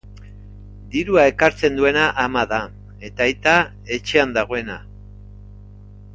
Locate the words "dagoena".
4.41-4.81